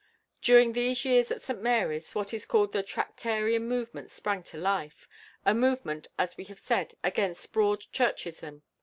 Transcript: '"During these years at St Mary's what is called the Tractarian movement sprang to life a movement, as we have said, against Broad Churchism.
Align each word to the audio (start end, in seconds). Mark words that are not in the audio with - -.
'"During 0.41 0.73
these 0.73 1.05
years 1.05 1.29
at 1.29 1.43
St 1.43 1.61
Mary's 1.61 2.15
what 2.15 2.33
is 2.33 2.47
called 2.47 2.71
the 2.71 2.81
Tractarian 2.81 3.67
movement 3.67 4.09
sprang 4.09 4.41
to 4.45 4.57
life 4.57 5.07
a 5.45 5.53
movement, 5.53 6.07
as 6.17 6.37
we 6.37 6.45
have 6.45 6.59
said, 6.59 6.95
against 7.03 7.53
Broad 7.53 7.81
Churchism. 7.93 8.63